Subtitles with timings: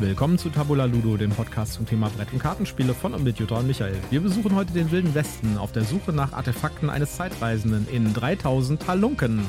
[0.00, 3.56] Willkommen zu Tabula Ludo, dem Podcast zum Thema Brett- und Kartenspiele von und mit Jutta
[3.56, 3.98] und Michael.
[4.08, 8.88] Wir besuchen heute den Wilden Westen auf der Suche nach Artefakten eines Zeitreisenden in 3000
[8.88, 9.44] Halunken.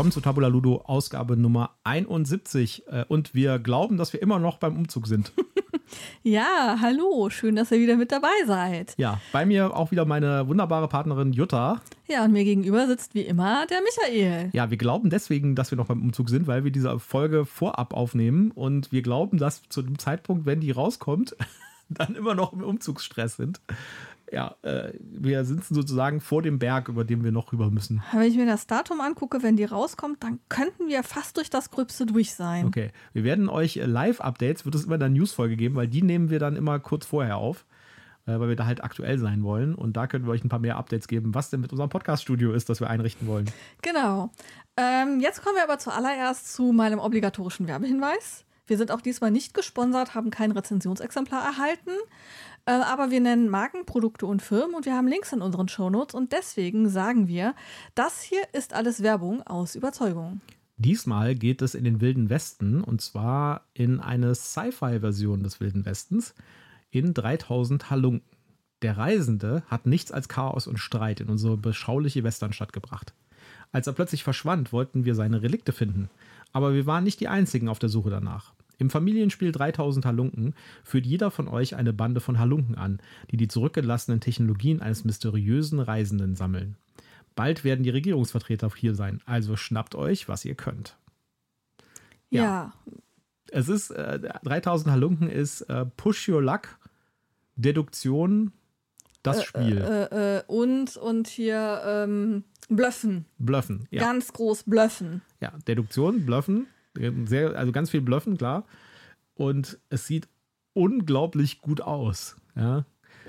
[0.00, 2.84] Willkommen zu Tabula Ludo, Ausgabe Nummer 71.
[2.86, 5.30] Äh, Und wir glauben, dass wir immer noch beim Umzug sind.
[6.22, 8.94] Ja, hallo, schön, dass ihr wieder mit dabei seid.
[8.96, 11.82] Ja, bei mir auch wieder meine wunderbare Partnerin Jutta.
[12.06, 14.50] Ja, und mir gegenüber sitzt wie immer der Michael.
[14.52, 17.92] Ja, wir glauben deswegen, dass wir noch beim Umzug sind, weil wir diese Folge vorab
[17.92, 21.34] aufnehmen und wir glauben, dass zu dem Zeitpunkt, wenn die rauskommt,
[21.88, 23.60] dann immer noch im Umzugsstress sind.
[24.32, 28.02] Ja, äh, wir sind sozusagen vor dem Berg, über den wir noch rüber müssen.
[28.12, 31.70] Wenn ich mir das Datum angucke, wenn die rauskommt, dann könnten wir fast durch das
[31.70, 32.66] Gröbste durch sein.
[32.66, 36.02] Okay, wir werden euch äh, Live-Updates, wird es immer in der News-Folge geben, weil die
[36.02, 37.66] nehmen wir dann immer kurz vorher auf,
[38.26, 39.74] äh, weil wir da halt aktuell sein wollen.
[39.74, 42.52] Und da können wir euch ein paar mehr Updates geben, was denn mit unserem Podcast-Studio
[42.52, 43.50] ist, das wir einrichten wollen.
[43.82, 44.30] Genau.
[44.76, 48.44] Ähm, jetzt kommen wir aber zuallererst zu meinem obligatorischen Werbehinweis.
[48.70, 51.90] Wir sind auch diesmal nicht gesponsert, haben kein Rezensionsexemplar erhalten,
[52.66, 56.14] äh, aber wir nennen Marken, Produkte und Firmen und wir haben Links in unseren Shownotes
[56.14, 57.56] und deswegen sagen wir,
[57.96, 60.40] das hier ist alles Werbung aus Überzeugung.
[60.76, 66.36] Diesmal geht es in den Wilden Westen und zwar in eine Sci-Fi-Version des Wilden Westens
[66.92, 68.36] in 3000 Halunken.
[68.82, 73.14] Der Reisende hat nichts als Chaos und Streit in unsere beschauliche Westernstadt gebracht.
[73.72, 76.08] Als er plötzlich verschwand, wollten wir seine Relikte finden.
[76.52, 78.52] Aber wir waren nicht die Einzigen auf der Suche danach.
[78.80, 82.98] Im Familienspiel 3000 Halunken führt jeder von euch eine Bande von Halunken an,
[83.30, 86.76] die die zurückgelassenen Technologien eines mysteriösen Reisenden sammeln.
[87.36, 90.96] Bald werden die Regierungsvertreter hier sein, also schnappt euch, was ihr könnt.
[92.30, 92.42] Ja.
[92.42, 92.72] Ja,
[93.52, 96.78] Es ist, äh, 3000 Halunken ist äh, Push Your Luck,
[97.56, 98.52] Deduktion,
[99.22, 99.76] das Spiel.
[99.76, 103.26] Äh, äh, und, und hier ähm, Blöffen.
[103.36, 103.86] Bluffen.
[103.90, 104.00] Ja.
[104.00, 105.20] Ganz groß Blöffen.
[105.40, 106.66] ja, Deduktion, Bluffen.
[106.96, 108.64] Sehr, also ganz viel Bluffen, klar.
[109.34, 110.28] Und es sieht
[110.74, 112.36] unglaublich gut aus.
[112.56, 112.84] Ja.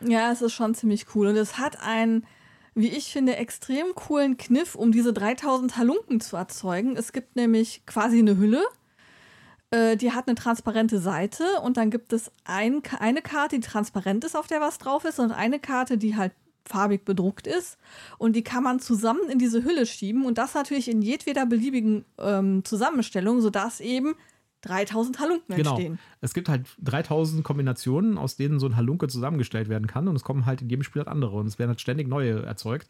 [0.06, 1.28] Ja, es ist schon ziemlich cool.
[1.28, 2.26] Und es hat einen,
[2.74, 6.96] wie ich finde, extrem coolen Kniff, um diese 3000 Halunken zu erzeugen.
[6.96, 8.64] Es gibt nämlich quasi eine Hülle.
[9.70, 14.24] äh, Die hat eine transparente Seite und dann gibt es ein, eine Karte, die transparent
[14.24, 16.34] ist, auf der was drauf ist, und eine Karte, die halt
[16.66, 17.78] farbig bedruckt ist.
[18.18, 22.06] Und die kann man zusammen in diese Hülle schieben und das natürlich in jedweder beliebigen
[22.20, 24.16] ähm, Zusammenstellung, sodass eben
[24.62, 25.72] 3000 Halunken Genau.
[25.72, 26.00] entstehen.
[26.22, 30.08] Es gibt halt 3000 Kombinationen, aus denen so ein Halunke zusammengestellt werden kann.
[30.08, 31.36] Und es kommen halt in jedem Spiel halt andere.
[31.38, 32.88] Und es werden halt ständig neue erzeugt.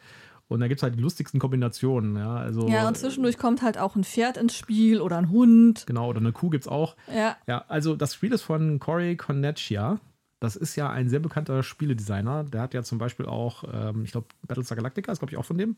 [0.50, 2.18] Und da gibt es halt die lustigsten Kombinationen.
[2.18, 5.86] Ja, also, Ja, und zwischendurch kommt halt auch ein Pferd ins Spiel oder ein Hund.
[5.88, 6.98] Genau, oder eine Kuh gibt es auch.
[7.16, 10.02] Ja, Ja, also das Spiel ist von Corey Conecchia.
[10.42, 12.44] Das ist ja ein sehr bekannter Spieledesigner.
[12.44, 15.46] Der hat ja zum Beispiel auch, ähm, ich glaube, Battlestar Galactica ist, glaube ich, auch
[15.46, 15.76] von dem.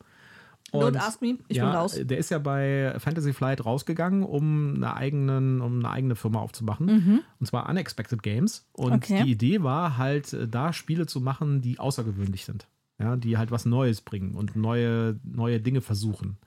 [0.72, 2.00] don't ask me, ich ja, bin raus.
[2.02, 7.22] Der ist ja bei Fantasy Flight rausgegangen, um eine, eigenen, um eine eigene Firma aufzumachen.
[7.38, 8.66] Und zwar Unexpected Games.
[8.72, 8.96] Und Mhm.
[8.96, 9.22] Okay.
[9.24, 12.66] die Idee war halt, äh, da Spiele zu machen, die außergewöhnlich sind.
[12.98, 16.38] Ja, die halt was Neues bringen und neue, neue Dinge versuchen.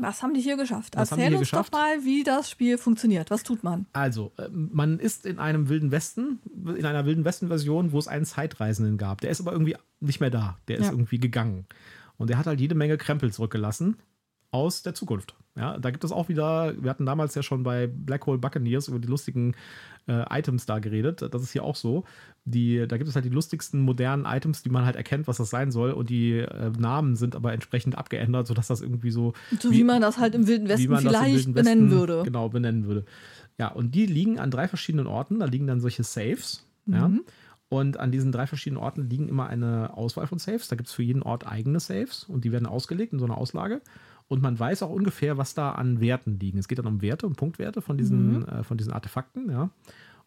[0.00, 0.96] Was haben die hier geschafft?
[0.96, 1.72] Was Erzähl uns geschafft?
[1.74, 3.30] doch mal, wie das Spiel funktioniert.
[3.30, 3.86] Was tut man?
[3.92, 6.40] Also, äh, man ist in einem wilden Westen,
[6.76, 9.20] in einer wilden Westen-Version, wo es einen Zeitreisenden gab.
[9.20, 10.58] Der ist aber irgendwie nicht mehr da.
[10.68, 10.92] Der ist Ja.
[10.92, 11.66] irgendwie gegangen.
[12.16, 13.96] Und der hat halt jede Menge Krempel zurückgelassen
[14.50, 15.34] aus der Zukunft.
[15.56, 18.86] Ja, da gibt es auch wieder, wir hatten damals ja schon bei Black Hole Buccaneers
[18.86, 19.54] über die lustigen
[20.06, 21.22] äh, Items da geredet.
[21.32, 22.04] Das ist hier auch so.
[22.44, 25.50] Die, da gibt es halt die lustigsten modernen Items, die man halt erkennt, was das
[25.50, 25.90] sein soll.
[25.90, 30.00] Und die äh, Namen sind aber entsprechend abgeändert, sodass das irgendwie so So wie, man
[30.00, 32.22] das halt im Wilden wie Westen vielleicht Wilden benennen Westen, würde.
[32.22, 33.04] Genau, benennen würde.
[33.58, 35.40] Ja, und die liegen an drei verschiedenen Orten.
[35.40, 36.64] Da liegen dann solche Saves.
[36.86, 37.08] Ja.
[37.08, 37.24] Mhm.
[37.68, 40.68] Und an diesen drei verschiedenen Orten liegen immer eine Auswahl von Saves.
[40.68, 43.36] Da gibt es für jeden Ort eigene Saves und die werden ausgelegt in so einer
[43.36, 43.82] Auslage.
[44.28, 46.58] Und man weiß auch ungefähr, was da an Werten liegen.
[46.58, 48.44] Es geht dann um Werte, um Punktwerte von diesen, Mhm.
[48.44, 49.70] äh, von diesen Artefakten, ja.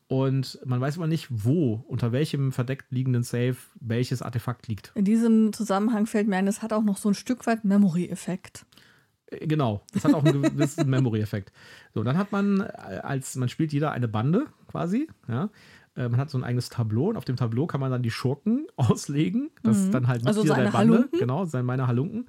[0.07, 4.91] Und man weiß aber nicht, wo, unter welchem verdeckt liegenden Save welches Artefakt liegt.
[4.95, 8.65] In diesem Zusammenhang fällt mir ein, es hat auch noch so ein Stück weit Memory-Effekt.
[9.27, 11.53] Äh, Genau, das hat auch einen gewissen Memory-Effekt.
[11.93, 12.63] So, dann hat man, äh,
[13.03, 15.49] als man spielt jeder eine Bande quasi, ja.
[15.95, 18.11] Äh, Man hat so ein eigenes Tableau und auf dem Tableau kann man dann die
[18.11, 19.49] Schurken auslegen.
[19.63, 20.93] Das ist dann halt Also seine der Bande.
[20.95, 21.19] Halunken?
[21.19, 22.27] Genau, sein meine Halunken.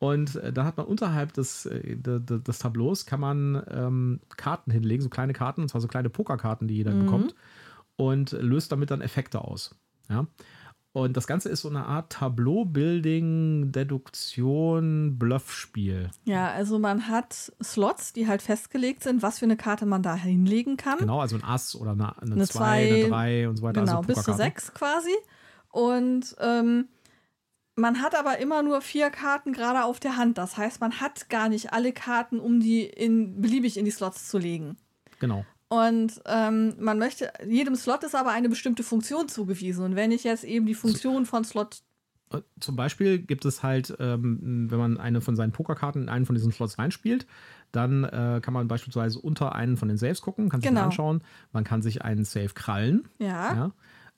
[0.00, 4.20] Und äh, dann hat man unterhalb des, äh, de, de, des Tableaus kann man ähm,
[4.36, 7.34] Karten hinlegen, so kleine Karten, und zwar so kleine Pokerkarten, die jeder bekommt.
[7.96, 9.78] Und löst damit dann Effekte aus.
[10.08, 10.26] Ja.
[10.92, 16.10] Und das Ganze ist so eine Art Tableau-Building, Deduktion, Bluff-Spiel.
[16.24, 20.14] Ja, also man hat Slots, die halt festgelegt sind, was für eine Karte man da
[20.14, 20.98] hinlegen kann.
[20.98, 23.80] Genau, also ein Ass oder eine 2, Eine zwei, eine 3 und so weiter.
[23.82, 24.44] Genau, also bis zu Pokerkarten.
[24.44, 25.14] sechs quasi.
[25.70, 26.88] Und ähm,
[27.80, 30.38] man hat aber immer nur vier Karten gerade auf der Hand.
[30.38, 34.28] Das heißt, man hat gar nicht alle Karten, um die in, beliebig in die Slots
[34.28, 34.76] zu legen.
[35.18, 35.44] Genau.
[35.68, 39.84] Und ähm, man möchte, jedem Slot ist aber eine bestimmte Funktion zugewiesen.
[39.84, 41.82] Und wenn ich jetzt eben die Funktion von Slot,
[42.32, 46.26] Äh, Zum Beispiel gibt es halt, ähm, wenn man eine von seinen Pokerkarten in einen
[46.26, 47.26] von diesen Slots reinspielt,
[47.72, 50.82] dann äh, kann man beispielsweise unter einen von den Saves gucken, kann sich Genau.
[50.84, 51.22] anschauen.
[51.52, 53.08] Man kann sich einen Save krallen.
[53.18, 53.72] ja,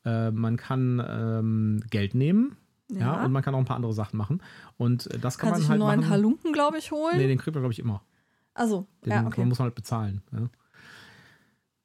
[0.04, 0.26] Ja.
[0.28, 2.56] Äh, man kann ähm, Geld nehmen.
[2.94, 3.16] Ja.
[3.16, 3.24] Ja.
[3.24, 4.42] und man kann auch ein paar andere Sachen machen.
[4.76, 6.10] Und äh, das kann, kann, man sich halt einen neuen machen.
[6.10, 7.16] Halunken, glaube ich, holen.
[7.16, 8.02] Nee, den kriegt man, glaube ich, immer.
[8.54, 9.44] also, Den ja, man okay.
[9.44, 10.22] muss man halt bezahlen.
[10.32, 10.48] Ja.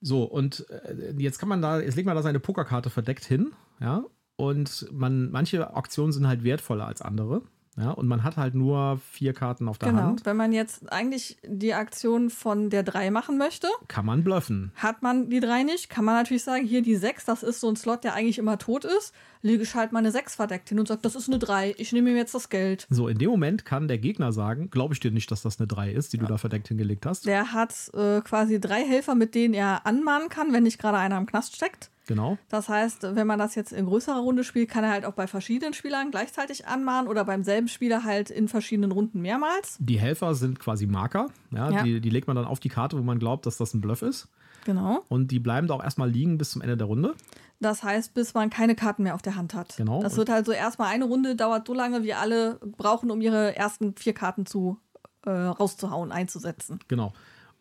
[0.02, 3.54] So, und äh, jetzt kann man da, jetzt legt man da seine Pokerkarte verdeckt hin,
[3.80, 4.04] ja.
[4.36, 7.42] Und man, manche Auktionen sind halt wertvoller als andere.
[7.80, 10.02] Ja, und man hat halt nur vier Karten auf der Genau.
[10.02, 10.26] Hand.
[10.26, 14.72] Wenn man jetzt eigentlich die Aktion von der 3 machen möchte, Kann man bluffen.
[14.76, 17.70] hat man die 3 nicht, kann man natürlich sagen, hier die 6, das ist so
[17.70, 19.14] ein Slot, der eigentlich immer tot ist,
[19.44, 21.92] lege ich halt mal eine 6 verdeckt hin und sage, das ist eine 3, ich
[21.94, 22.88] nehme mir jetzt das Geld.
[22.90, 25.68] So, in dem Moment kann der Gegner sagen, glaube ich dir nicht, dass das eine
[25.68, 27.28] 3 ist, die du da verdeckt hingelegt hast.
[27.28, 31.18] Der hat äh, quasi drei Helfer, mit denen er anmahnen kann, wenn nicht gerade einer
[31.20, 31.92] im Knast steckt.
[32.08, 32.38] Genau.
[32.50, 35.28] Das heißt, wenn man das jetzt in größerer Runde spielt, kann er halt auch bei
[35.28, 39.78] verschiedenen Spielern gleichzeitig anmahnen oder beim selben Spieler halt in verschiedenen Runden mehrmals.
[39.80, 41.28] Die Helfer sind quasi Marker.
[41.52, 41.84] Ja, Ja.
[41.84, 44.02] Die, die legt man dann auf die Karte, wo man glaubt, dass das ein Bluff
[44.02, 44.28] ist.
[44.66, 45.04] Genau.
[45.10, 47.14] Und die bleiben da auch erstmal liegen bis zum Ende der Runde.
[47.60, 49.76] Das heißt, bis man keine Karten mehr auf der Hand hat.
[49.78, 50.02] Genau.
[50.02, 53.56] Das wird halt so erstmal eine Runde, dauert so lange, wie alle brauchen, um ihre
[53.56, 54.78] ersten vier Karten zu
[55.26, 56.80] äh, rauszuhauen, einzusetzen.
[56.88, 57.14] Genau.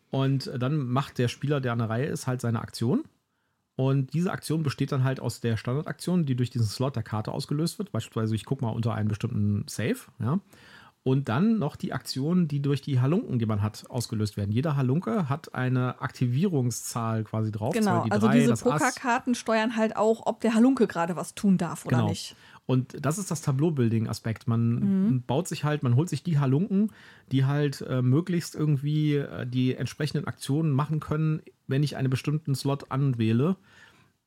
[0.09, 3.03] Und dann macht der Spieler, der an der Reihe ist, halt seine Aktion.
[3.77, 7.31] Und diese Aktion besteht dann halt aus der Standardaktion, die durch diesen Slot der Karte
[7.31, 7.91] ausgelöst wird.
[7.91, 9.97] Beispielsweise, ich gucke mal unter einen bestimmten Save.
[10.19, 10.39] Ja.
[11.03, 14.51] Und dann noch die Aktionen, die durch die Halunken, die man hat, ausgelöst werden.
[14.51, 17.73] Jeder Halunke hat eine Aktivierungszahl quasi drauf.
[17.73, 18.55] Genau, die also drei, diese.
[18.55, 22.09] Pokerkarten steuern halt auch, ob der Halunke gerade was tun darf oder Genau.
[22.09, 22.35] nicht.
[22.65, 24.47] Und das ist das Tableau-Building-Aspekt.
[24.49, 26.91] Man baut sich halt, man holt sich die Halunken,
[27.31, 32.55] die halt äh, möglichst irgendwie äh, die entsprechenden Aktionen machen können, wenn ich einen bestimmten
[32.55, 33.57] Slot anwähle,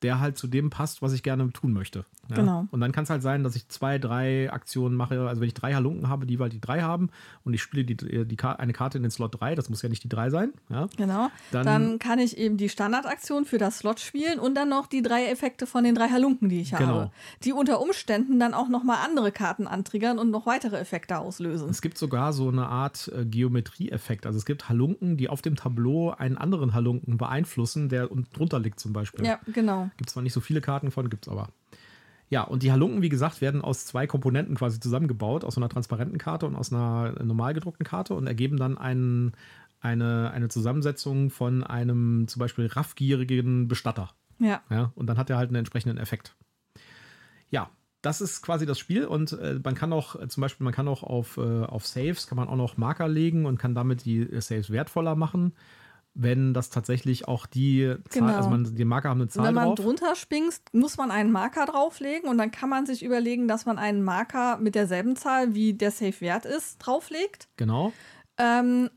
[0.03, 2.05] der halt zu dem passt, was ich gerne tun möchte.
[2.29, 2.37] Ja?
[2.37, 2.67] Genau.
[2.71, 5.21] Und dann kann es halt sein, dass ich zwei, drei Aktionen mache.
[5.29, 7.11] Also wenn ich drei Halunken habe, die halt die drei haben
[7.45, 9.89] und ich spiele die, die, Ka- eine Karte in den Slot 3, das muss ja
[9.89, 10.53] nicht die drei sein.
[10.69, 10.87] Ja?
[10.97, 11.29] Genau.
[11.51, 15.03] Dann- Dann, kann ich eben die Standardaktion für das Slot spielen und dann noch die
[15.03, 16.87] drei Effekte von den drei Halunken, die ich Genau.
[16.87, 17.11] habe.
[17.45, 21.69] Die unter Umständen dann auch nochmal andere Karten antriggern und noch weitere Effekte auslösen.
[21.69, 24.25] Es gibt sogar so eine Art äh, Geometrieeffekt.
[24.27, 28.59] Also es gibt Halunken, die auf dem Tableau einen anderen Halunken beeinflussen, der unten drunter
[28.61, 29.25] liegt zum Beispiel.
[29.27, 29.90] Ja, genau.
[29.97, 31.49] Gibt zwar nicht so viele Karten von, gibt es aber.
[32.31, 35.69] Ja, und die Halunken, wie gesagt, werden aus zwei Komponenten quasi zusammengebaut, aus so einer
[35.69, 39.33] transparenten Karte und aus einer normal gedruckten Karte und ergeben dann einen,
[39.81, 44.11] eine, eine Zusammensetzung von einem zum Beispiel raffgierigen Bestatter.
[44.39, 44.63] Ja.
[44.71, 46.37] Ja, und dann hat er halt einen entsprechenden Effekt.
[47.51, 47.69] Ja,
[48.01, 50.87] das ist quasi das Spiel und äh, man kann auch, äh, zum Beispiel, man kann
[50.89, 54.29] auch auf, äh, auf Saves, kann man auch noch Marker legen und kann damit die
[54.41, 55.53] Saves wertvoller machen,
[56.15, 58.37] wenn das tatsächlich auch die Zahl, Genau.
[58.37, 59.77] also man, die Marker haben eine Zahl Wenn man drauf.
[59.77, 63.79] drunter springst, muss man einen Marker drauflegen und dann kann man sich überlegen, dass man
[63.79, 67.49] einen Marker mit derselben Zahl, wie der Safe-Wert ist, drauflegt.
[67.57, 67.93] Genau.
[68.39, 68.91] Ähm,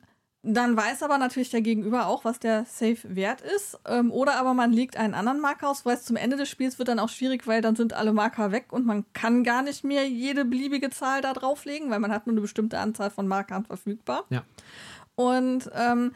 [0.45, 3.80] dann weiß aber natürlich der Gegenüber auch, was der Safe-Wert ist.
[3.88, 6.79] Ähm, oder aber man legt einen anderen Marker aus, weil es zum Ende des Spiels
[6.79, 9.86] wird dann auch schwierig, weil dann sind alle Marker weg und man kann gar nicht
[9.86, 13.63] mehr jede beliebige Zahl da drauflegen, weil man hat nur eine bestimmte Anzahl von Markern
[13.63, 14.25] verfügbar.
[14.32, 14.43] Ja.
[15.15, 16.13] Und ähm,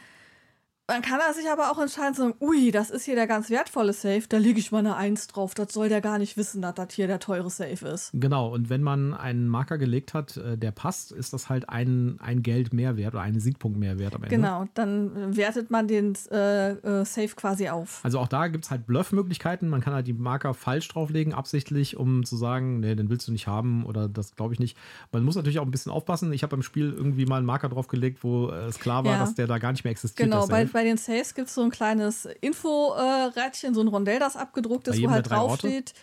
[0.89, 3.49] man kann da sich aber auch entscheiden zu sagen, ui, das ist hier der ganz
[3.49, 5.53] wertvolle Safe, da lege ich mal eine Eins drauf.
[5.53, 8.11] Das soll der gar nicht wissen, dass das hier der teure Safe ist.
[8.13, 12.17] Genau, und wenn man einen Marker gelegt hat, äh, der passt, ist das halt ein,
[12.21, 14.35] ein Geld mehr wert oder einen Siegpunkt mehr wert am Ende.
[14.35, 17.99] Genau, dann wertet man den äh, äh, Safe quasi auf.
[18.03, 19.67] Also auch da gibt es halt Bluff-Möglichkeiten.
[19.67, 23.33] Man kann halt die Marker falsch drauflegen, absichtlich, um zu sagen, nee, den willst du
[23.33, 24.77] nicht haben oder das glaube ich nicht.
[25.11, 26.31] Man muss natürlich auch ein bisschen aufpassen.
[26.31, 29.19] Ich habe beim Spiel irgendwie mal einen Marker draufgelegt, wo äh, es klar war, Ja.
[29.19, 30.29] dass der da gar nicht mehr existiert.
[30.29, 34.35] Genau, der bei, den Saves gibt es so ein kleines Info-Rädchen, so ein Rondell, das
[34.35, 35.93] abgedruckt ist, wo halt draufsteht,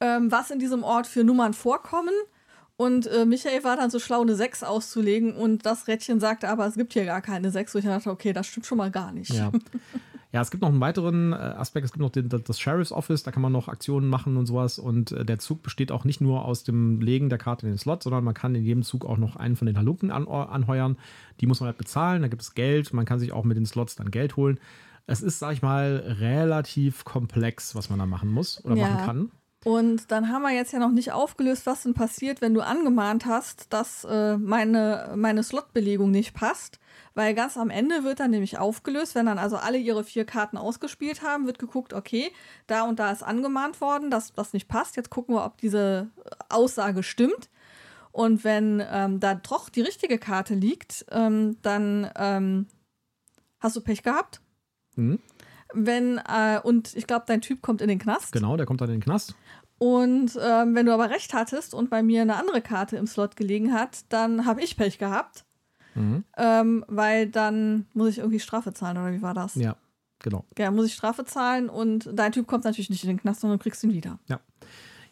[0.00, 2.14] ähm, was in diesem Ort für Nummern vorkommen.
[2.76, 6.66] Und äh, Michael war dann so schlau, eine 6 auszulegen und das Rädchen sagte aber,
[6.66, 7.74] es gibt hier gar keine 6.
[7.74, 9.32] Wo ich dachte, okay, das stimmt schon mal gar nicht.
[9.32, 9.52] Ja.
[10.34, 11.84] ja, es gibt noch einen weiteren äh, Aspekt.
[11.84, 14.80] Es gibt noch den, das Sheriff's Office, da kann man noch Aktionen machen und sowas.
[14.80, 17.78] Und äh, der Zug besteht auch nicht nur aus dem Legen der Karte in den
[17.78, 20.96] Slot, sondern man kann in jedem Zug auch noch einen von den Halunken an, anheuern.
[21.40, 22.92] Die muss man halt bezahlen, da gibt es Geld.
[22.92, 24.58] Man kann sich auch mit den Slots dann Geld holen.
[25.06, 28.88] Es ist, sag ich mal, relativ komplex, was man da machen muss oder Ja.
[28.88, 29.30] machen kann.
[29.64, 33.24] Und dann haben wir jetzt ja noch nicht aufgelöst, was denn passiert, wenn du angemahnt
[33.24, 36.78] hast, dass äh, meine, meine Slotbelegung nicht passt.
[37.14, 40.58] Weil ganz am Ende wird dann nämlich aufgelöst, wenn dann also alle ihre vier Karten
[40.58, 42.30] ausgespielt haben, wird geguckt, okay,
[42.66, 44.96] da und da ist angemahnt worden, dass das nicht passt.
[44.96, 46.10] Jetzt gucken wir, ob diese
[46.50, 47.48] Aussage stimmt.
[48.12, 52.66] Und wenn ähm, da doch die richtige Karte liegt, ähm, dann ähm,
[53.60, 54.40] hast du Pech gehabt.
[54.94, 55.20] Mhm.
[55.74, 58.32] Wenn, äh, und ich glaube, dein Typ kommt in den Knast.
[58.32, 59.34] Genau, der kommt dann in den Knast.
[59.78, 63.36] Und ähm, wenn du aber recht hattest und bei mir eine andere Karte im Slot
[63.36, 65.44] gelegen hat, dann habe ich Pech gehabt.
[65.94, 66.24] Mhm.
[66.36, 69.54] Ähm, weil dann muss ich irgendwie Strafe zahlen, oder wie war das?
[69.56, 69.76] Ja,
[70.20, 70.44] genau.
[70.58, 73.58] Ja, muss ich Strafe zahlen und dein Typ kommt natürlich nicht in den Knast, sondern
[73.58, 74.18] du kriegst ihn wieder.
[74.26, 74.40] Ja.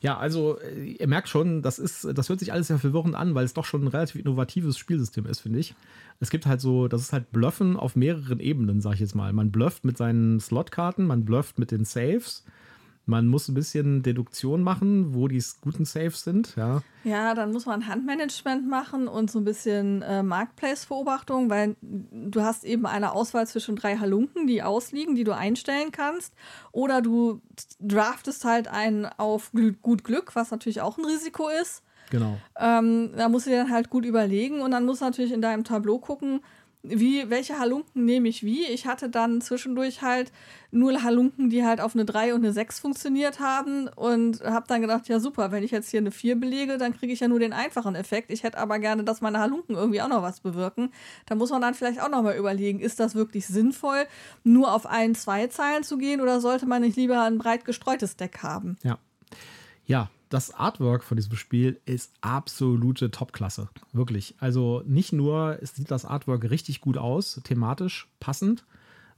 [0.02, 3.36] Ja, also äh, ihr merkt schon, das ist, das hört sich alles sehr verwirrend an,
[3.36, 5.74] weil es doch schon ein relativ innovatives Spielsystem ist, finde ich.
[6.18, 9.32] Es gibt halt so, das ist halt Bluffen auf mehreren Ebenen, sag ich jetzt mal.
[9.32, 12.44] Man blufft mit seinen Slotkarten, man blufft mit den Saves,
[13.04, 16.82] man muss ein bisschen Deduktion machen, wo die guten Saves sind, ja.
[17.04, 22.64] Ja, dann muss man Handmanagement machen und so ein bisschen äh, Marketplace-Beobachtung, weil du hast
[22.64, 26.32] eben eine Auswahl zwischen drei Halunken, die ausliegen, die du einstellen kannst.
[26.70, 27.40] Oder du
[27.80, 29.50] draftest halt einen auf
[29.82, 31.82] gut Glück, was natürlich auch ein Risiko ist.
[32.10, 32.38] Genau.
[32.60, 35.40] Ähm, da musst du dir dann halt gut überlegen und dann musst du natürlich in
[35.40, 36.40] deinem Tableau gucken,
[36.82, 38.64] wie, welche Halunken nehme ich wie.
[38.66, 40.32] Ich hatte dann zwischendurch halt
[40.72, 44.80] nur Halunken, die halt auf eine 3 und eine 6 funktioniert haben und habe dann
[44.80, 47.38] gedacht, ja super, wenn ich jetzt hier eine 4 belege, dann kriege ich ja nur
[47.38, 48.30] den einfachen Effekt.
[48.30, 50.90] Ich hätte aber gerne, dass meine Halunken irgendwie auch noch was bewirken.
[51.26, 54.06] Da muss man dann vielleicht auch noch mal überlegen, ist das wirklich sinnvoll,
[54.42, 58.16] nur auf ein, zwei Zeilen zu gehen oder sollte man nicht lieber ein breit gestreutes
[58.16, 58.76] Deck haben?
[58.82, 58.98] Ja.
[59.84, 63.68] Ja, das Artwork von diesem Spiel ist absolute Topklasse.
[63.92, 64.34] Wirklich.
[64.38, 68.64] Also nicht nur sieht das Artwork richtig gut aus, thematisch passend,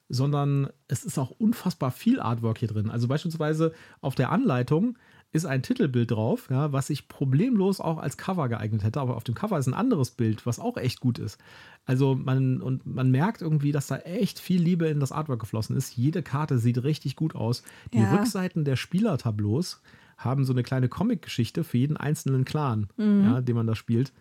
[0.09, 2.91] sondern es ist auch unfassbar viel Artwork hier drin.
[2.91, 4.99] Also beispielsweise auf der Anleitung
[5.31, 9.25] ist ein Titelbild drauf, ja, was sich problemlos auch als Cover geeignet hätte, aber auf
[9.25, 11.39] dem Cover ist ein anderes Bild, was auch echt gut ist.
[11.87, 15.77] Also man und man merkt irgendwie, dass da echt viel Liebe in das Artwork geflossen
[15.77, 15.97] ist.
[15.97, 17.63] Jede Karte sieht richtig gut aus.
[17.93, 18.15] Die ja.
[18.15, 19.81] Rückseiten der Spielertableaus
[20.25, 23.25] haben so eine kleine Comic-Geschichte für jeden einzelnen Clan, mhm.
[23.25, 24.13] ja, den man da spielt.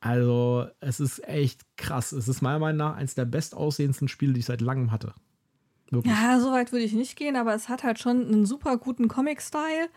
[0.00, 2.12] Also, es ist echt krass.
[2.12, 5.12] Es ist meiner Meinung nach eines der bestaussehendsten Spiele, die ich seit langem hatte.
[5.90, 6.14] Wirklich.
[6.14, 9.08] Ja, so weit würde ich nicht gehen, aber es hat halt schon einen super guten
[9.08, 9.88] Comic-Style.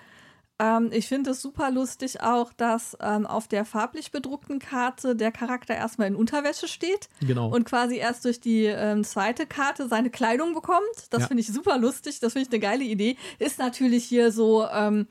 [0.60, 5.32] Ähm, ich finde es super lustig auch, dass ähm, auf der farblich bedruckten Karte der
[5.32, 7.10] Charakter erstmal in Unterwäsche steht.
[7.22, 7.50] Genau.
[7.50, 11.08] Und quasi erst durch die ähm, zweite Karte seine Kleidung bekommt.
[11.10, 11.28] Das ja.
[11.28, 12.20] finde ich super lustig.
[12.20, 13.18] Das finde ich eine geile Idee.
[13.40, 15.08] Ist natürlich hier so ähm,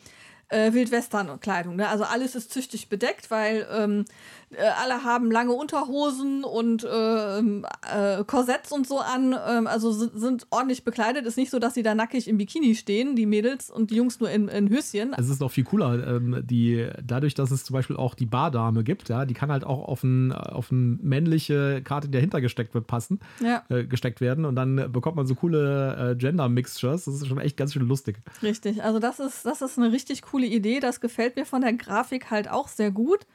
[0.52, 1.76] äh, Wildwestern-Kleidung.
[1.76, 1.88] Ne?
[1.88, 8.24] Also alles ist züchtig bedeckt, weil ähm, äh, alle haben lange Unterhosen und äh, äh,
[8.26, 11.26] Korsetts und so an, ähm, also sind, ordentlich bekleidet.
[11.26, 14.20] Ist nicht so, dass sie da nackig im Bikini stehen, die Mädels und die Jungs
[14.20, 15.14] nur in, in Höschen.
[15.16, 18.84] Es ist noch viel cooler, ähm, die, dadurch, dass es zum Beispiel auch die Bardame
[18.84, 22.74] gibt, ja, die kann halt auch auf, ein, auf eine männliche Karte, die dahinter gesteckt
[22.74, 23.62] wird, passen, ja.
[23.68, 27.04] äh, gesteckt werden und dann bekommt man so coole äh, Gender-Mixtures.
[27.04, 28.18] Das ist schon echt ganz schön lustig.
[28.42, 30.80] Richtig, also das ist, das ist eine richtig coole Idee.
[30.80, 33.26] Das gefällt mir von der Grafik halt auch sehr gut.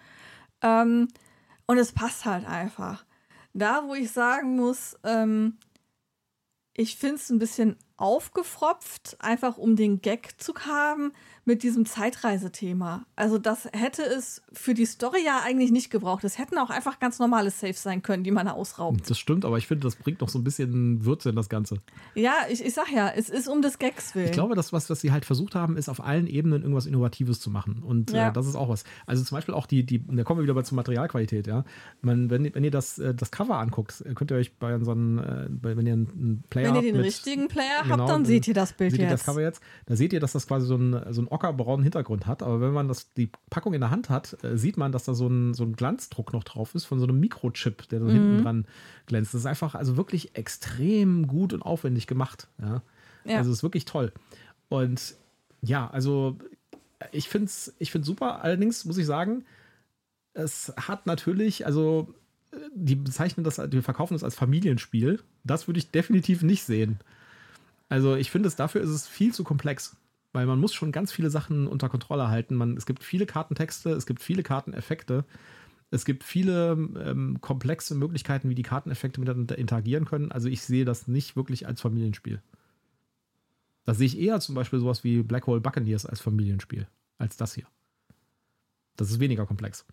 [0.62, 1.08] Ähm,
[1.66, 3.06] und es passt halt einfach.
[3.54, 5.58] Da, wo ich sagen muss, ähm,
[6.74, 11.12] ich finde es ein bisschen aufgefropft, einfach um den Gag zu haben
[11.48, 13.06] mit diesem Zeitreisethema.
[13.16, 16.26] Also das hätte es für die Story ja eigentlich nicht gebraucht.
[16.26, 19.10] Es hätten auch einfach ganz normale Saves sein können, die man ausraubt.
[19.10, 21.78] Das stimmt, aber ich finde, das bringt noch so ein bisschen Würze in das Ganze.
[22.16, 24.26] Ja, ich, ich sag ja, es ist um des Gags willen.
[24.26, 27.40] Ich glaube, das, was, was sie halt versucht haben, ist auf allen Ebenen irgendwas Innovatives
[27.40, 27.82] zu machen.
[27.82, 28.30] Und äh, ja.
[28.30, 28.84] äh, das ist auch was.
[29.06, 31.64] Also zum Beispiel auch die, die da kommen wir wieder zur Materialqualität, ja.
[32.02, 35.48] Man, wenn, wenn ihr das, äh, das Cover anguckt, könnt ihr euch bei unseren, äh,
[35.62, 38.54] wenn ihr einen Player Wenn ihr den mit, richtigen Player genau, habt, dann seht ihr
[38.54, 39.10] das Bild seht jetzt.
[39.10, 39.62] Ihr das Cover jetzt.
[39.86, 42.44] Da seht ihr, dass das quasi so ein, so ein ockerbraunen Hintergrund hat.
[42.44, 45.14] Aber wenn man das, die Packung in der Hand hat, äh, sieht man, dass da
[45.14, 48.12] so ein, so ein Glanzdruck noch drauf ist von so einem Mikrochip, der so mhm.
[48.12, 48.66] hinten dran
[49.06, 49.34] glänzt.
[49.34, 52.48] Das ist einfach also wirklich extrem gut und aufwendig gemacht.
[52.62, 52.82] Ja.
[53.26, 53.38] ja.
[53.38, 54.12] Also ist wirklich toll.
[54.70, 55.16] Und
[55.62, 56.38] ja, also
[57.12, 58.44] ich finde es ich find's super.
[58.44, 59.46] Allerdings muss ich sagen,
[60.34, 62.14] es hat natürlich, also
[62.76, 65.22] die bezeichnen das, die verkaufen das als Familienspiel.
[65.44, 67.00] Das würde ich definitiv nicht sehen.
[67.90, 69.96] Also ich finde es dafür ist es viel zu komplex
[70.38, 72.54] weil man muss schon ganz viele Sachen unter Kontrolle halten.
[72.54, 75.26] Man, es gibt viele Kartentexte, es gibt viele Karteneffekte,
[75.90, 80.32] es gibt viele ähm, komplexe Möglichkeiten, wie die Karteneffekte miteinander interagieren können.
[80.32, 82.40] Also ich sehe das nicht wirklich als Familienspiel.
[83.84, 87.56] Da sehe ich eher zum Beispiel sowas wie Black Hole Buccaneers als Familienspiel, als das
[87.56, 87.66] hier.
[88.96, 89.88] Das ist weniger komplex.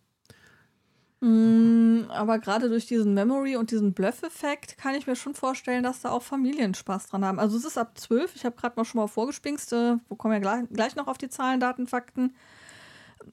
[1.25, 6.03] Mm, aber gerade durch diesen Memory und diesen Bluff-Effekt kann ich mir schon vorstellen, dass
[6.03, 7.39] da auch Familien Spaß dran haben.
[7.39, 10.35] Also es ist ab 12, ich habe gerade mal schon mal vorgespingst, äh, wir kommen
[10.35, 12.35] ja gleich, gleich noch auf die Zahlen, Daten, Fakten.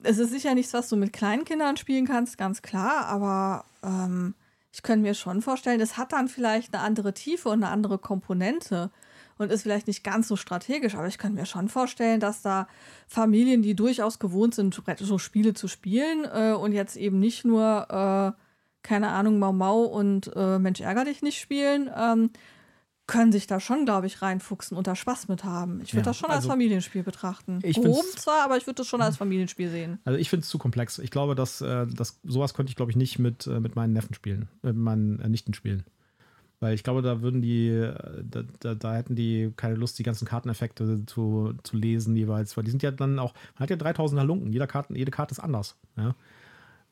[0.03, 4.35] Es ist sicher nichts, was du mit kleinen Kindern spielen kannst, ganz klar, aber ähm,
[4.71, 7.97] ich könnte mir schon vorstellen, es hat dann vielleicht eine andere Tiefe und eine andere
[7.97, 8.89] Komponente
[9.41, 12.67] und ist vielleicht nicht ganz so strategisch, aber ich kann mir schon vorstellen, dass da
[13.07, 17.87] Familien, die durchaus gewohnt sind, so Spiele zu spielen äh, und jetzt eben nicht nur,
[17.89, 18.41] äh,
[18.83, 22.29] keine Ahnung, Mau Mau und äh, Mensch ärger dich nicht spielen, ähm,
[23.07, 25.81] können sich da schon, glaube ich, reinfuchsen und da Spaß mit haben.
[25.81, 27.59] Ich würde ja, das schon also als Familienspiel betrachten.
[27.63, 29.99] Ich Grob zwar, aber ich würde das schon als Familienspiel sehen.
[30.05, 30.97] Also ich finde es zu komplex.
[30.97, 33.91] Ich glaube, dass, äh, dass sowas könnte ich, glaube ich, nicht mit, äh, mit meinen
[33.91, 35.83] Neffen spielen, äh, mit meinen Nichten spielen.
[36.61, 37.91] Weil ich glaube, da würden die,
[38.23, 42.55] da, da, da, hätten die keine Lust, die ganzen Karteneffekte zu, zu lesen jeweils.
[42.55, 45.33] Weil die sind ja dann auch, man hat ja 3000 Halunken, jede Karte, jede Karte
[45.33, 45.75] ist anders.
[45.97, 46.15] Ja?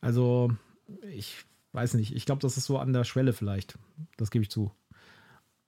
[0.01, 0.51] Also,
[1.13, 3.77] ich weiß nicht, ich glaube, das ist so an der Schwelle vielleicht.
[4.17, 4.71] Das gebe ich zu.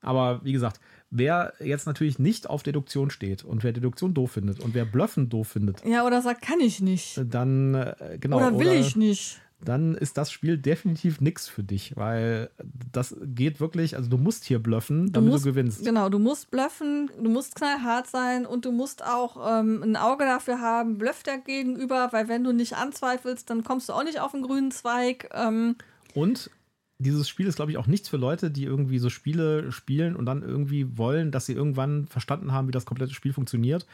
[0.01, 0.79] Aber wie gesagt,
[1.12, 5.29] wer jetzt natürlich nicht auf Deduktion steht und wer Deduktion doof findet und wer Bluffen
[5.29, 5.86] doof findet.
[5.86, 7.22] Ja, oder sagt, kann ich nicht.
[7.24, 8.38] Dann, äh, genau.
[8.38, 12.50] Oder will oder, ich nicht dann ist das Spiel definitiv nichts für dich, weil
[12.91, 15.86] das geht wirklich, also du musst hier bluffen, damit du, musst, du gewinnst.
[15.86, 20.25] Genau, du musst bluffen, du musst knallhart sein und du musst auch ähm, ein Auge
[20.25, 24.20] dafür haben, blufft der Gegenüber, weil wenn du nicht anzweifelst, dann kommst du auch nicht
[24.20, 25.30] auf den grünen Zweig.
[25.34, 25.75] Ähm.
[26.13, 26.50] Und
[26.98, 30.25] dieses Spiel ist, glaube ich, auch nichts für Leute, die irgendwie so Spiele spielen und
[30.25, 33.86] dann irgendwie wollen, dass sie irgendwann verstanden haben, wie das komplette Spiel funktioniert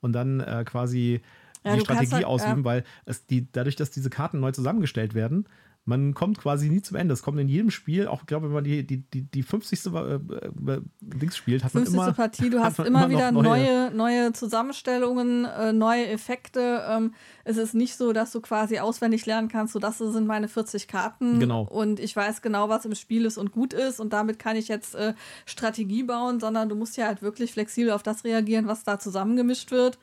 [0.00, 1.20] und dann äh, quasi
[1.66, 2.64] ja, die Strategie halt, ausüben, ja.
[2.64, 5.46] weil es die, dadurch, dass diese Karten neu zusammengestellt werden,
[5.86, 7.14] man kommt quasi nie zum Ende.
[7.14, 9.86] Es kommt in jedem Spiel, auch ich glaube, wenn man die, die, die, die 50.
[9.86, 11.94] Äh, äh, Dings spielt, hat 50.
[11.94, 12.14] man immer.
[12.14, 16.84] Partie, du hast immer, immer wieder neue, neue Zusammenstellungen, äh, neue Effekte.
[16.90, 20.48] Ähm, es ist nicht so, dass du quasi auswendig lernen kannst, so das sind meine
[20.48, 21.62] 40 Karten genau.
[21.62, 24.66] und ich weiß genau, was im Spiel ist und gut ist und damit kann ich
[24.66, 28.82] jetzt äh, Strategie bauen, sondern du musst ja halt wirklich flexibel auf das reagieren, was
[28.82, 29.98] da zusammengemischt wird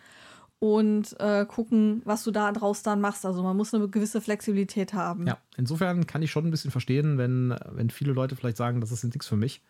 [0.63, 3.25] und äh, gucken, was du da draus dann machst.
[3.25, 5.27] Also man muss eine gewisse Flexibilität haben.
[5.27, 8.93] Ja, insofern kann ich schon ein bisschen verstehen, wenn, wenn viele Leute vielleicht sagen, das
[8.93, 9.61] ist nichts für mich.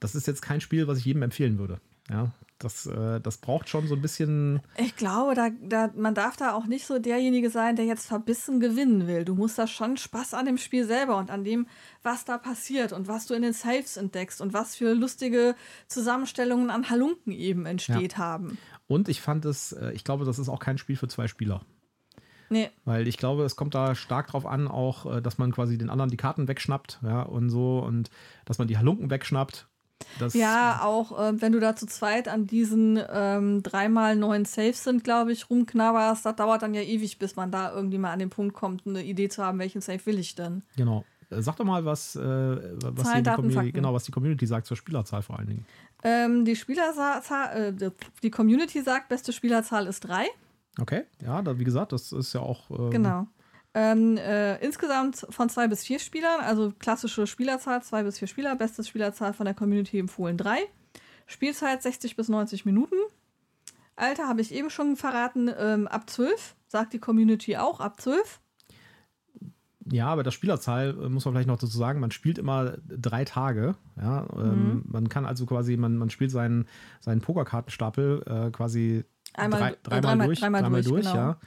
[0.00, 1.78] Das ist jetzt kein Spiel, was ich jedem empfehlen würde.
[2.08, 4.60] Ja, das, äh, das braucht schon so ein bisschen.
[4.78, 8.60] Ich glaube, da, da, man darf da auch nicht so derjenige sein, der jetzt verbissen
[8.60, 9.26] gewinnen will.
[9.26, 11.66] Du musst da schon Spaß an dem Spiel selber und an dem,
[12.02, 15.54] was da passiert und was du in den Saves entdeckst und was für lustige
[15.88, 18.18] Zusammenstellungen an Halunken eben entsteht ja.
[18.18, 18.56] haben.
[18.86, 21.62] Und ich fand es, äh, ich glaube, das ist auch kein Spiel für zwei Spieler.
[22.50, 22.70] Nee.
[22.84, 25.90] Weil ich glaube, es kommt da stark drauf an, auch, äh, dass man quasi den
[25.90, 28.10] anderen die Karten wegschnappt, ja, und so, und
[28.44, 29.66] dass man die Halunken wegschnappt.
[30.18, 34.84] Das ja, auch äh, wenn du da zu zweit an diesen ähm, dreimal neuen Saves
[34.84, 38.18] sind, glaube ich, rumknabberst, das dauert dann ja ewig, bis man da irgendwie mal an
[38.18, 40.62] den Punkt kommt, eine Idee zu haben, welchen Save will ich denn.
[40.76, 41.04] Genau.
[41.30, 44.76] Sag doch mal, was, äh, was, Zahlen, die Community, genau, was die Community sagt zur
[44.76, 45.66] Spielerzahl vor allen Dingen.
[46.04, 47.90] Ähm, die Spielerzahl, äh,
[48.22, 50.26] die Community sagt, beste Spielerzahl ist drei.
[50.78, 52.70] Okay, ja, da, wie gesagt, das ist ja auch.
[52.70, 53.26] Ähm genau.
[53.76, 58.54] Ähm, äh, insgesamt von zwei bis vier Spielern, also klassische Spielerzahl, zwei bis vier Spieler,
[58.54, 60.58] beste Spielerzahl von der Community empfohlen drei.
[61.26, 62.96] Spielzeit 60 bis 90 Minuten.
[63.96, 68.40] Alter habe ich eben schon verraten, ähm, ab 12, sagt die Community auch, ab 12.
[69.94, 73.24] Ja, aber das Spielerzahl äh, muss man vielleicht noch dazu sagen, man spielt immer drei
[73.24, 73.76] Tage.
[73.96, 74.84] Ja, ähm, mhm.
[74.88, 76.66] man kann also quasi, man, man spielt seinen,
[77.00, 79.04] seinen Pokerkartenstapel äh, quasi
[79.34, 81.14] Einmal, drei, äh, dreimal, dreimal, durch, dreimal, dreimal durch, durch genau.
[81.14, 81.38] ja.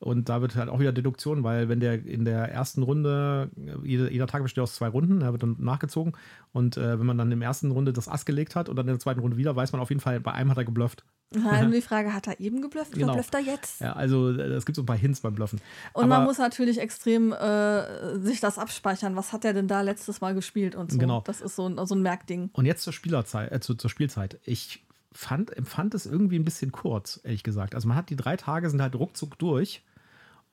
[0.00, 3.50] Und da wird halt auch wieder Deduktion, weil wenn der in der ersten Runde,
[3.84, 6.12] jeder, jeder Tag besteht aus zwei Runden, da wird dann nachgezogen.
[6.52, 8.86] Und äh, wenn man dann in der ersten Runde das Ass gelegt hat und dann
[8.86, 11.06] in der zweiten Runde wieder, weiß man auf jeden Fall, bei einem hat er geblufft.
[11.34, 13.06] Ja, die Frage, hat er eben geblufft genau.
[13.06, 13.80] oder blufft er jetzt?
[13.80, 15.60] Ja, also es gibt so ein paar Hints beim Bluffen.
[15.92, 19.16] Und Aber man muss natürlich extrem äh, sich das abspeichern.
[19.16, 20.98] Was hat er denn da letztes Mal gespielt und so.
[20.98, 21.22] Genau.
[21.22, 22.50] Das ist so ein, so ein Merkding.
[22.52, 24.38] Und jetzt zur Spielerzeit, äh, zur, zur Spielzeit.
[24.44, 27.74] Ich fand, empfand es irgendwie ein bisschen kurz, ehrlich gesagt.
[27.74, 29.82] Also man hat die drei Tage sind halt ruckzuck durch.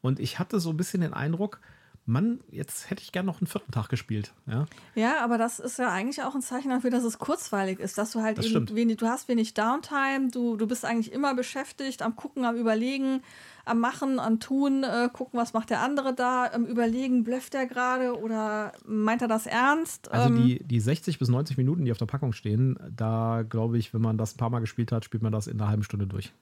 [0.02, 1.60] Und ich hatte so ein bisschen den Eindruck,
[2.06, 4.34] Mann, jetzt hätte ich gerne noch einen vierten Tag gespielt.
[4.48, 4.66] Ja?
[4.96, 8.12] ja, aber das ist ja eigentlich auch ein Zeichen dafür, dass es kurzweilig ist, dass
[8.12, 12.02] du halt das eben wenig, du hast wenig Downtime, du, du bist eigentlich immer beschäftigt,
[12.02, 13.22] am Gucken, am Überlegen,
[13.66, 17.68] am Machen, am Tun, äh, gucken, was macht der andere da, am Überlegen, blöfft er
[17.68, 20.12] gerade oder meint er das ernst?
[20.12, 23.78] Also ähm, die, die 60 bis 90 Minuten, die auf der Packung stehen, da glaube
[23.78, 25.84] ich, wenn man das ein paar Mal gespielt hat, spielt man das in einer halben
[25.84, 26.34] Stunde durch.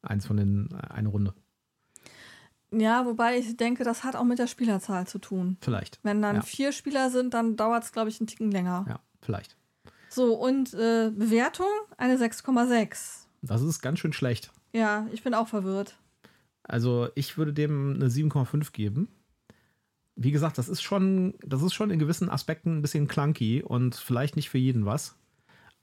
[0.00, 1.34] Eins von den, äh, eine Runde.
[2.70, 5.56] Ja, wobei ich denke, das hat auch mit der Spielerzahl zu tun.
[5.60, 5.98] Vielleicht.
[6.02, 6.42] Wenn dann ja.
[6.42, 8.84] vier Spieler sind, dann dauert es, glaube ich, einen Ticken länger.
[8.88, 9.56] Ja, vielleicht.
[10.10, 13.26] So, und äh, Bewertung eine 6,6.
[13.42, 14.50] Das ist ganz schön schlecht.
[14.72, 15.96] Ja, ich bin auch verwirrt.
[16.62, 19.08] Also, ich würde dem eine 7,5 geben.
[20.16, 23.94] wie gesagt, das ist schon, das ist schon in gewissen Aspekten ein bisschen clunky und
[23.94, 25.16] vielleicht nicht für jeden was.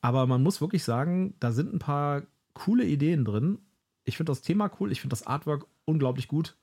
[0.01, 3.59] Aber man muss wirklich sagen, da sind ein paar coole Ideen drin.
[4.03, 6.57] Ich finde das Thema cool, ich finde das Artwork unglaublich gut.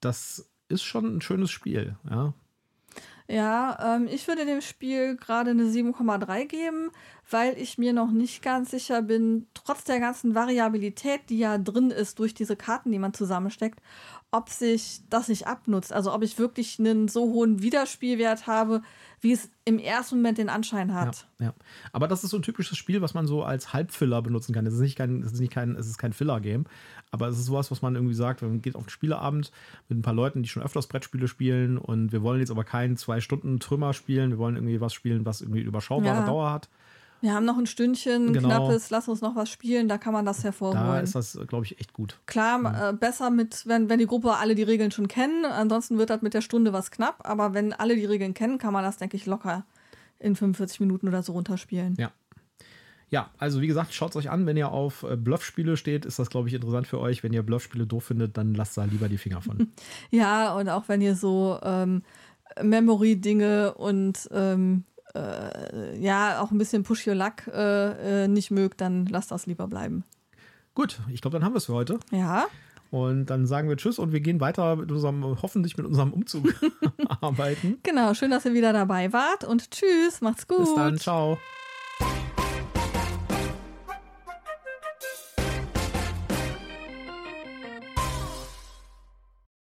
[0.00, 2.34] Das ist schon ein schönes Spiel, ja.
[3.30, 6.90] Ja, ähm, ich würde dem Spiel gerade eine 7,3 geben,
[7.30, 11.90] weil ich mir noch nicht ganz sicher bin, trotz der ganzen Variabilität, die ja drin
[11.90, 13.80] ist durch diese Karten, die man zusammensteckt,
[14.30, 15.92] ob sich das nicht abnutzt.
[15.92, 18.82] Also ob ich wirklich einen so hohen Wiederspielwert habe,
[19.20, 21.26] wie es im ersten Moment den Anschein hat.
[21.38, 21.54] Ja, ja.
[21.92, 24.66] Aber das ist so ein typisches Spiel, was man so als Halbfiller benutzen kann.
[24.66, 26.64] Es ist nicht kein, es ist nicht kein, es ist kein Filler-Game,
[27.10, 29.50] aber es ist sowas, was man irgendwie sagt, man geht auf einen Spieleabend
[29.88, 32.96] mit ein paar Leuten, die schon öfters Brettspiele spielen und wir wollen jetzt aber keinen
[32.96, 36.26] zwei Stunden Trümmer spielen, wir wollen irgendwie was spielen, was irgendwie überschaubare ja.
[36.26, 36.68] Dauer hat.
[37.20, 38.48] Wir haben noch ein Stündchen, genau.
[38.48, 40.86] knappes, lass uns noch was spielen, da kann man das hervorholen.
[40.86, 42.18] Da ist das, glaube ich, echt gut.
[42.26, 42.90] Klar, ja.
[42.90, 46.22] äh, besser mit, wenn, wenn die Gruppe alle die Regeln schon kennen, ansonsten wird das
[46.22, 49.16] mit der Stunde was knapp, aber wenn alle die Regeln kennen, kann man das, denke
[49.16, 49.64] ich, locker
[50.20, 51.96] in 45 Minuten oder so runterspielen.
[51.98, 52.12] Ja.
[53.10, 54.44] Ja, also wie gesagt, schaut es euch an.
[54.44, 57.22] Wenn ihr auf äh, Bluffspiele steht, ist das, glaube ich, interessant für euch.
[57.22, 59.68] Wenn ihr Bluffspiele doof findet, dann lasst da lieber die Finger von.
[60.10, 62.02] ja, und auch wenn ihr so ähm,
[62.62, 68.80] Memory-Dinge und ähm, äh, ja, auch ein bisschen Push Your Luck äh, äh, nicht mögt,
[68.80, 70.04] dann lasst das lieber bleiben.
[70.74, 71.98] Gut, ich glaube, dann haben wir es für heute.
[72.10, 72.46] Ja.
[72.90, 76.54] Und dann sagen wir Tschüss und wir gehen weiter mit unserem, hoffentlich mit unserem Umzug
[77.20, 77.78] arbeiten.
[77.82, 80.60] Genau, schön, dass ihr wieder dabei wart und Tschüss, macht's gut.
[80.60, 81.38] Bis dann, ciao.